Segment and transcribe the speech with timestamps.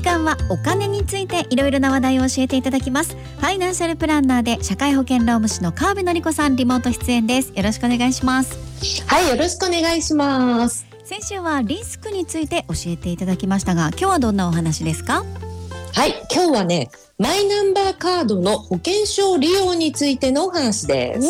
[0.00, 3.14] 時間はお金についていろいろな話題を教えていただきます。
[3.14, 7.52] ファイナンシャルプランナーで社会保険労務士の川辺典子さんリモート出演です。
[7.54, 9.04] よろしくお願いします。
[9.06, 10.86] はいよろしくお願いします。
[11.04, 15.22] 先週はリスクについて教えていただきましたが今日はどんなお話ですか？
[15.92, 21.28] はい今日はねマイナンバーカードの保険証利用についてのお話です。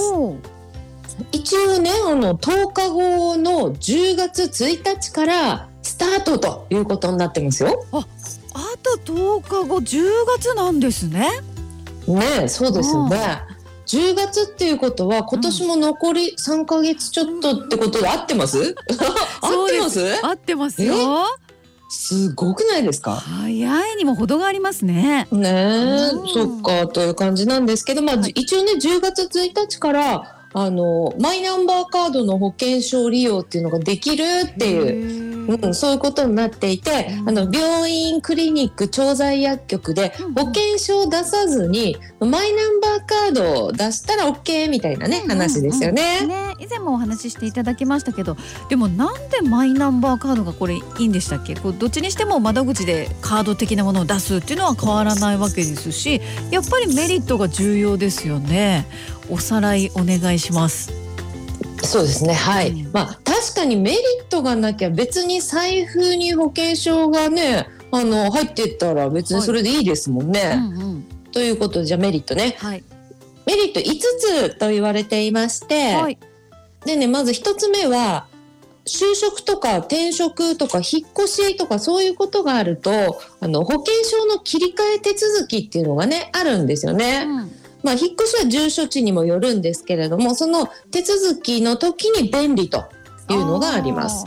[1.32, 7.84] 一応ねあの10日後の10月1日からスタートということになってますよ。
[7.90, 8.06] あ
[8.94, 10.04] あと10日後10
[10.38, 11.28] 月なんですね。
[12.06, 13.16] ねそうですよね。
[13.86, 20.26] 10月っていうことは今年も残り3か月ちょっとってことで合ってます、 うん、合ってます？
[20.26, 21.26] 合ってますよ。
[21.88, 23.16] すごくないですか？
[23.16, 25.26] 早いにも程がありますね。
[25.32, 46.26] ねそっかという感じなんですけどまあ、はい、一応ね10月1日からあのマイナンバーカードの保険証利用っていうのができるっていう、うん、そういうことになっていて、あの病院クリニック調剤薬局で保険証を出さずに、マイナンバーカードを出したら OK みたいなね、話ですよね。
[46.26, 46.54] ね。
[46.58, 48.36] 以前もお話ししていただきましたけど
[48.68, 51.54] でもなんでマイナンバーカードがこれいいんでしたっけ？
[51.54, 58.86] こうどっちにしても窓口でカード的なものを出すっていうのは変わらないわけですしやっぱりメリットが重要ですよね。
[59.30, 60.92] おさらいお願いします。
[61.82, 62.34] そうですね。
[62.34, 70.40] はい、うん、まあ確かにメリットがなきゃ別に財布に保険証がねあの入ってったら別にそれでいいですもんね。
[70.40, 71.02] はいうんうん、
[71.32, 72.84] ということでじゃあメリットね、はい、
[73.46, 76.18] メリット5つと言われていまして、はい、
[76.84, 78.26] でねまず1つ目は
[78.84, 87.24] 就職とか転職とか引っ越しとかそういうことがあるとあの保険証の切り替え手続きっていうのがねあるんですよね。
[87.26, 87.60] うん。
[87.82, 92.84] まあ、引っ越しは住所地にもよるんですけれどもその手続きの時に便利と
[93.30, 94.24] いうのがあります。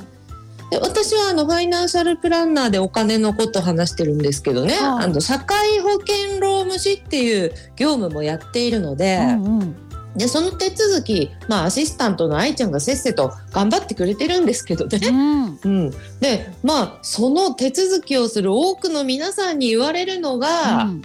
[0.71, 9.17] で私はあのファイナンシャルプランナーでお金のこと話してるんですけどね、あの社会保険労務士っていう業務もやっているので。
[9.17, 9.75] うんうん
[10.15, 14.99] でその手続き、まあ、アシスタントの愛ちゃんがせっせと頑張ってくれてるんですけどね。
[15.07, 21.01] うん、うん、でまあその手続きをする多くの皆さんに言われるのが、うん、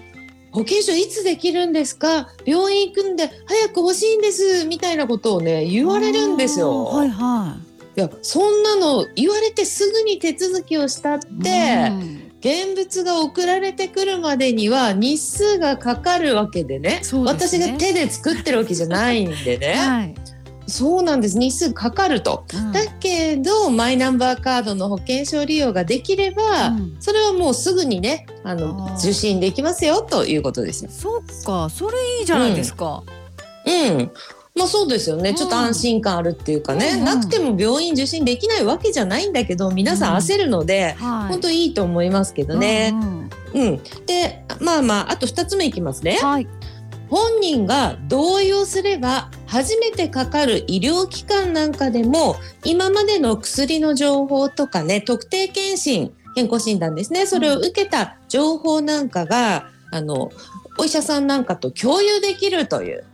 [0.52, 2.28] 保険証いつできるんですか？
[2.44, 6.84] 病院行くんで早く欲しいんですみたいなことをね言われるんですよ。
[6.84, 7.67] はいはい、
[7.98, 11.90] いやそんなの言われてすぐに手続きをしたって、
[12.38, 19.74] 現物が送られてくるまでには日数がかかるわけでね、ね、私が手で作ってるわけじゃないんでね。
[19.74, 20.14] はい。
[20.68, 21.38] そうなんです。
[21.38, 30.90] 日数かかると、うん、だけどマイナンバーカードの保険証利用ができれば、うん、それはもうすぐにねあの受診できますよということですよ。
[30.92, 31.68] そっか。
[31.68, 33.02] それいいじゃないですか。
[33.66, 34.10] うん、うん
[34.58, 36.98] まあそうですよね、ちょっと安心感あるっていうかね、うん。
[36.98, 42.92] うん、なくても病院受診できないわけじゃないんだけど皆さん焦るので、うんはい、本当いいと思いますけどね。
[43.54, 46.18] うん、うん、でまあまああと2つ目いきますね。
[46.20, 46.46] はい。
[47.08, 57.26] 本人が同意をすれば初めてかかる医療機関なんかでも今までの薬の情報とかね特定健診健康診断ですね。
[57.26, 60.30] それを受けた情報なんかがあの
[60.78, 63.04] お医者さんなんかと共有できるという。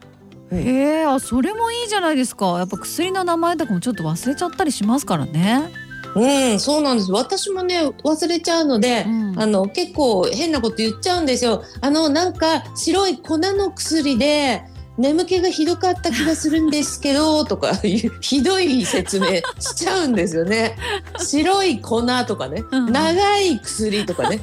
[0.53, 2.59] へえ、あそれもいいじゃないですか。
[2.59, 5.71] やっぱ薬の名前とかもちょっと忘れちゃったりしますからね。
[6.15, 7.11] うん、そうなんです。
[7.11, 11.65] 私もね、忘れちゃうので、うん、あの、結構変なこと言っちゃうんですよ。
[11.81, 14.63] あの、なんか、白い粉の薬で、
[14.97, 19.27] 眠気がひどかった気がするんですけどとか ひどい説明
[19.59, 20.77] しちゃうんですよね。
[21.19, 24.41] 白い粉とかね、長い薬とかね。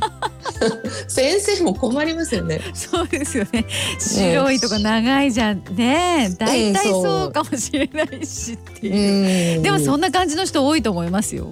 [1.07, 2.61] 先生も困りますよね。
[2.73, 3.65] そうですよね。
[3.99, 6.33] 白いとか長いじゃんね。
[6.37, 9.61] 大体そうかもしれないしっていう。
[9.61, 11.51] でもそんな感じの人多いと思いますよ。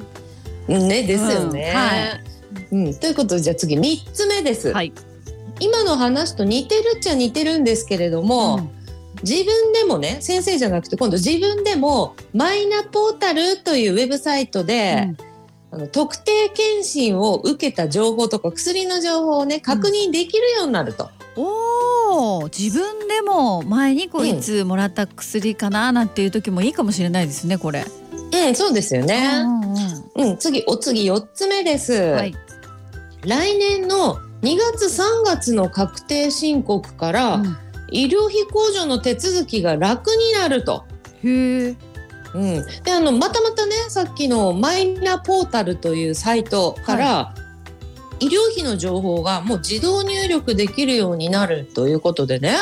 [0.68, 1.74] ねですよね。
[1.74, 2.24] うん、はい。
[2.72, 4.72] うん、ということでじゃあ次三つ目です。
[4.72, 4.94] はい。
[5.59, 8.58] 今の話と似てるっちゃ似てるんですけれども。
[8.58, 8.80] うん
[9.24, 15.29] 自分でもね先生じゃなくて今度自分でもマイナポータルというウェブサイトで、うん、
[15.72, 21.10] あの特定健診を受けた情報とか薬の情報をね確認できるようになると。
[21.36, 27.86] うん、お自分でも前にこういつもらった薬かななんていう時もいいかもしれないですねこれ。
[28.31, 29.44] うん、そうですよね。
[30.16, 31.94] うん、うん、次お次四つ目です。
[31.94, 32.33] はい、
[33.25, 37.57] 来年の2月3月の確定申告から、うん
[37.92, 40.86] 医療費控除の手続きが楽になると。
[41.24, 41.75] へ
[42.34, 47.34] うん、であのまたまたねさっきのマイナポータルというサイトから、は
[48.20, 52.56] い、医療費の情報がもう自動入力できるようになるということでね。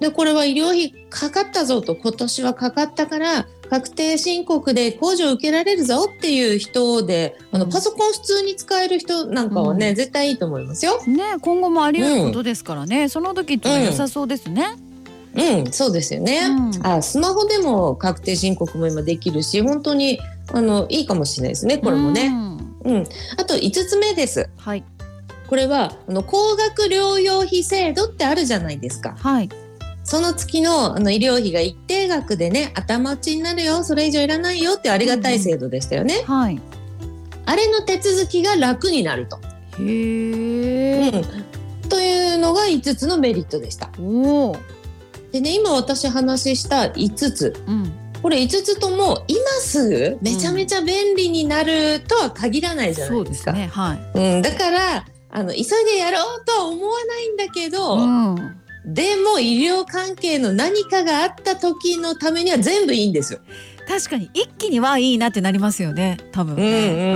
[0.00, 11.02] でこれは医療費かかったぞと今年はかかったから確定申告で控除を受けられるぞっていう人であのパソコン普通に使える人なんかはね、うん、絶対いいと思いますよ。
[11.06, 14.74] ね今後もあり得ることですからね、うん、その時って良さそうですね。
[14.76, 14.83] うん、
[15.72, 20.20] そうですよね、うん、あスマホでも確定申告も今できるし本当に
[20.52, 22.32] あのいいかもしれないですねこれもね。
[22.84, 23.06] うん、
[23.38, 24.50] あと5つ目です。
[24.58, 24.84] はい、
[25.48, 29.16] これはあの高額療養費制度ってあるじゃないですか。
[29.18, 29.48] はい
[30.04, 36.22] その月のあの医療費が一定額でね頭打ちになるよそれ以上いらないよってありがたい制度でしたよね。
[36.28, 36.60] うんはい、
[37.46, 39.38] あれの手続きが楽になると。
[39.78, 41.44] へー、
[41.82, 43.88] うん、というのが5つのメリットでした。
[43.98, 44.54] お
[45.34, 47.92] でね今私話した5つ、うん、
[48.22, 53.50] これ5つとも今すぐめちゃめちゃ便利になるとは限らないじゃないですか。
[53.50, 53.66] うん、ね。
[53.66, 54.18] はい。
[54.36, 58.56] うん、だからあの急いでやろうとは思わないんだけど、うん。
[58.86, 63.40] でも医療関係の何かがあった時のためには全部いいんですよ。
[63.86, 66.18] 確かに一気にはいいなってなりますよね。
[66.32, 66.56] 多分。
[66.56, 66.62] ね。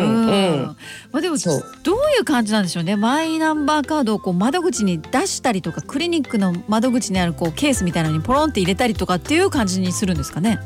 [0.02, 0.76] うんうんうん、
[1.12, 1.36] まあでも
[1.82, 2.96] どういう感じなんでしょうね。
[2.96, 10.58] マイナンバーカードをこう窓口に出したりとかクリニックの窓口にあるこうケースみたいなのにポロンって入れたりとかっていう感じにするんですかね。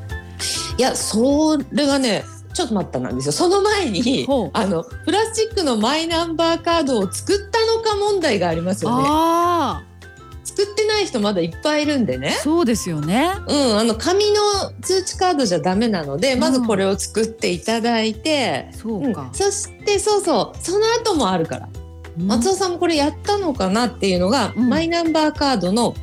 [0.79, 9.92] いやそれがねちょっと待ったなんですよその前にあのプラスチックのマイナンバーカードを作ったのか問題がありますよね。
[10.53, 12.31] あ作ってない人まだいっぱいいるんでね。
[12.31, 13.33] そうですよね。
[13.49, 14.41] うんあの紙の
[14.83, 20.59] 通知カードじゃダメなので、まずこれを作っていただいて、そうか、うん、そしてそうそう。
[20.63, 21.69] その後もあるから、
[22.19, 25.95] うん、松尾さんもこれやったのかなっていうのが、マイナンバーカードの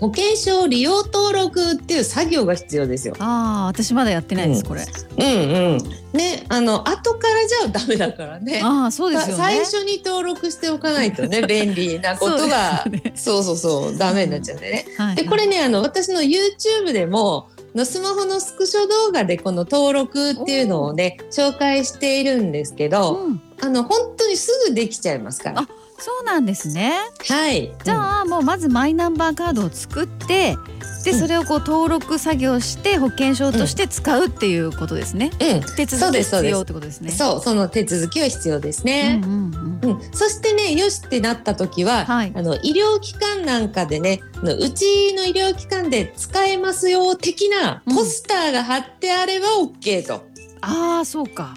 [0.00, 3.14] 保険証利用登録っていう作業が必要ですよ。
[3.18, 4.86] ああ、私まだやってないです、うん、これ。
[5.18, 5.78] うんうん。
[6.12, 8.62] ね、あの後からじゃダメだからね。
[8.64, 9.42] ああ、そうですよね。
[9.42, 14.86] 最初に登録しておかないとね、 便利なことが、そうね、そうそうそうダメになっちゃうんでね。
[14.96, 17.48] はいはい、でこれね、あの私の YouTube でも。
[17.72, 25.68] のスマホのスクショ動画でこの登録っていうのをね紹介しているんですけど、うん、あの本当にすぐできちゃいますから。
[26.00, 26.94] そうなんですね。
[27.28, 27.72] はい。
[27.84, 30.56] じゃあ、もうまずマイナンバーカードを作って、
[31.04, 35.30] でそれをこう登録作業して保険証として使うっていうことですね。
[35.40, 35.76] うん。
[35.76, 37.10] 手続き必要ってことですね。
[37.10, 39.20] そう、その手続きは必要ですね。
[39.22, 50.14] うんうんうんうん、そしてね、よしってなった時は、はい、あの医療機関なんかでね、うちの医療機関で使えますよ的なポスターが貼ってあれば OK と。
[50.16, 50.20] うん、
[50.60, 51.54] ああ、そうか。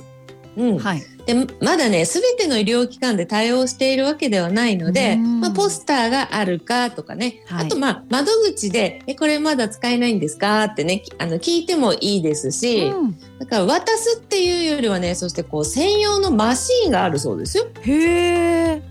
[0.58, 1.04] うん、はい。
[1.26, 17.68] でまだね全ての医療機関で対応しているわけではないので、まあ、ポスターがあるかとかね、はい、あとまあ窓口で「えこれまだ使えないんですか?」ってねあの聞いてもいいですし、うん、だから渡すっていうよりはねそしてこう専用のマシーンがあるそうですよ。
[17.82, 18.82] へー。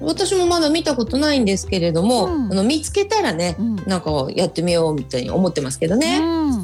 [0.00, 6.18] 私もまだ見たことないんですけれども、うん、あの見つけたらね、うん、なんかやってみようみたいに思ってますけどね。
[6.18, 6.63] うん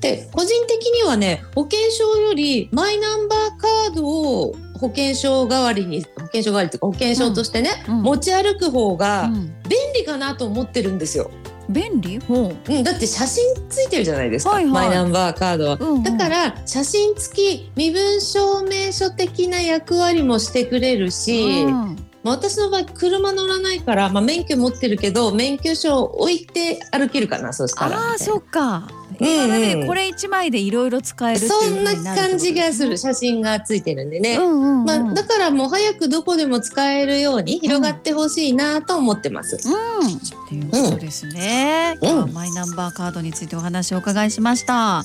[0.00, 7.98] で個人的にはね保険証よりマイナンバーカードを保険証代わりに保険証代わりというか保険証としてね、うん。
[7.98, 9.28] うん、持ち歩く方が
[9.68, 11.30] 便利かなと思ってるんですよ。
[11.68, 12.16] 便利？
[12.16, 27.96] う、うん、だって写真ついてるじゃないですか、はいはい、マイナンバーカードは、うんうん、だから写真付き身分証明書的な役割もしてくれるし、うん、まあ、私の場合車乗らないから、まあ、免許持ってるけど免許証を置いて歩けるかなそしたら。
[27.96, 28.88] ああそっか。
[29.20, 32.96] うんうん、これ一枚でいろいろ使えるそんな感じがする。
[32.96, 39.58] 写真がついてるんでね、うんうんうん、まあ、だからもう早くどこでも使えるように広がってほしいなと思ってます。
[39.68, 45.02] うん、うん、っていうことですね、うん、マイナンバーカードについてお話をお伺いしました。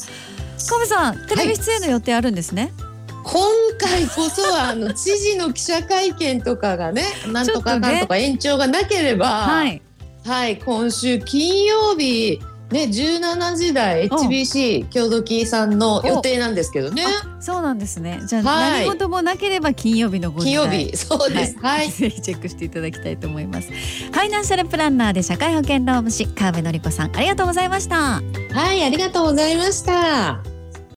[0.70, 2.83] カブさんテレビ出演の予定あるんですね、はい
[3.24, 3.44] 今
[3.80, 9.82] 回こそはあの知事の記者会見とかがねなんとかなんとか延長がなければ、はい、
[10.26, 12.40] はい、今週金曜日
[12.74, 17.06] ね、17時台 HBC 郷土キーさんの予定なんですけどね。
[17.40, 18.20] そうなんですね。
[18.26, 21.58] じゃあ、はい、何事もなければ金曜日の金曜日、そうです。
[21.60, 21.92] はい。
[21.94, 23.68] ぜひチェックしていただきたいと思います。
[23.70, 28.24] ファイナンシャルプランナーで社会保険労務士川辺典子さん、ありがとうございました。
[28.54, 30.53] はい、ありがとうございました。